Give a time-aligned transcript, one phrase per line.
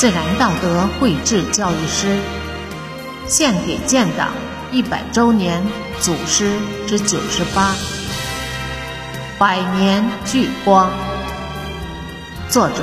[0.00, 2.16] 自然道德绘制教育师，
[3.28, 4.30] 献给建党
[4.72, 5.62] 一百周年
[6.00, 7.74] 祖师之九十八，
[9.38, 10.90] 百年聚光。
[12.48, 12.76] 作者：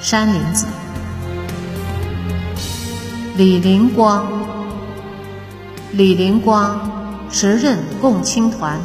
[0.00, 0.64] 山林子。
[3.36, 4.26] 李林光，
[5.92, 6.90] 李林光，
[7.30, 8.80] 时任共青团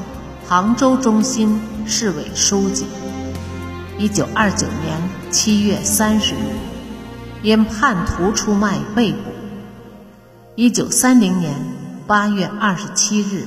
[0.46, 2.86] 杭州中心市委书记。
[3.98, 6.38] 一九二九年七月三十日，
[7.44, 9.20] 因叛徒出卖被捕。
[10.56, 11.54] 一九三零年
[12.06, 13.46] 八月二十七日，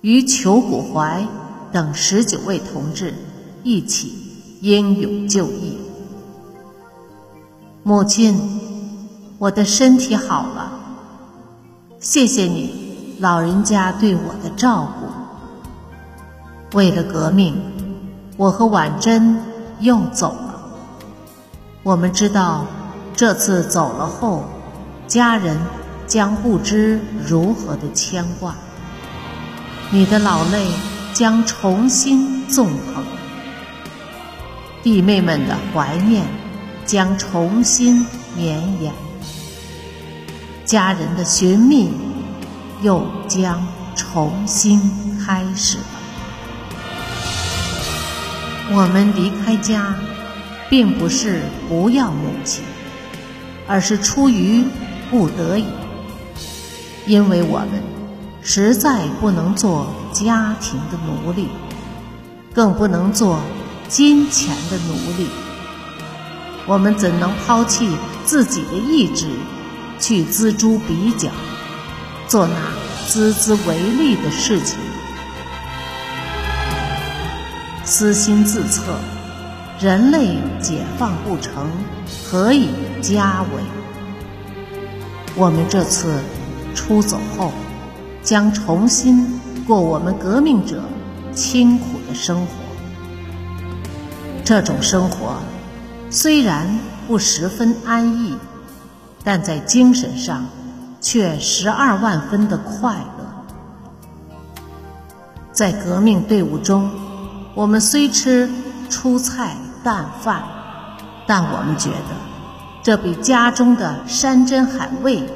[0.00, 1.26] 与裘古怀
[1.72, 3.14] 等十九位同志
[3.62, 4.12] 一起
[4.60, 5.78] 英勇就义。
[7.82, 8.58] 母亲。
[9.40, 10.72] 我的身体好了，
[12.00, 16.76] 谢谢你老人家对我的照顾。
[16.76, 17.54] 为了革命，
[18.36, 19.40] 我和婉珍
[19.78, 20.60] 又走了。
[21.84, 22.66] 我们知道，
[23.18, 24.48] 这次走了后，
[25.08, 25.58] 家人
[26.06, 28.54] 将不知如何的牵挂，
[29.90, 30.68] 你的老泪
[31.12, 33.04] 将重新纵横，
[34.84, 36.24] 弟妹们的怀念
[36.86, 38.92] 将重新绵延。
[40.64, 41.90] 家人的寻觅
[42.82, 44.80] 又将重新
[45.18, 45.84] 开始了。
[48.70, 49.96] 我们离开家，
[50.70, 52.62] 并不是不要母亲，
[53.68, 54.64] 而是出于
[55.10, 55.66] 不得已，
[57.06, 57.82] 因为我们
[58.42, 61.48] 实在不能做家庭的奴隶，
[62.52, 63.38] 更不能做
[63.88, 65.28] 金钱的奴隶。
[66.66, 67.88] 我们怎能抛弃
[68.24, 69.26] 自己的意志？
[70.00, 71.28] 去锱铢比较，
[72.28, 72.54] 做那
[73.08, 74.78] 孜孜为利的事情，
[77.84, 78.82] 私心自测，
[79.80, 81.70] 人类解放不成，
[82.24, 83.62] 何以家为？
[85.36, 86.20] 我们这次
[86.74, 87.52] 出走后，
[88.22, 90.82] 将重新过我们革命者
[91.32, 92.52] 清苦的生活。
[94.44, 95.36] 这种生活
[96.10, 98.36] 虽然不十分安逸。
[99.24, 100.46] 但在精神上，
[101.02, 103.44] 却十二万分的快乐。
[105.52, 106.88] 在革命队伍中，
[107.54, 108.48] 我们虽吃
[108.88, 110.42] 粗菜淡饭，
[111.26, 112.14] 但我们觉得
[112.82, 115.28] 这比家中的山珍海味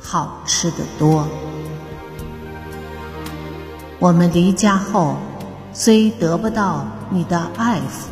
[0.00, 1.26] 好吃得多。
[3.98, 5.16] 我们离家后，
[5.72, 8.08] 虽得不到你的爱抚，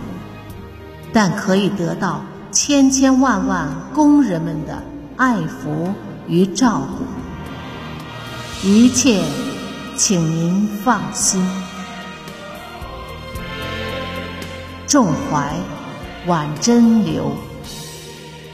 [1.13, 2.21] 但可以得到。
[2.53, 4.83] 千千万万工人们的
[5.19, 5.93] 爱抚
[6.27, 9.23] 与照顾，一切，
[9.95, 11.47] 请您放心。
[14.97, 15.55] 仲怀，
[16.27, 17.31] 晚真流，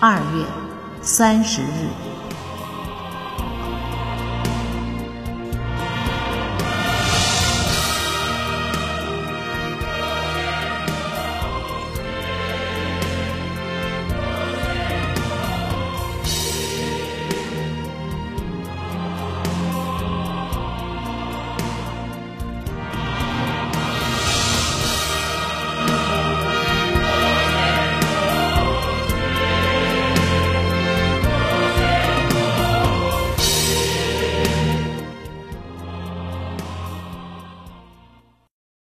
[0.01, 0.45] 二月
[1.01, 2.12] 三十日。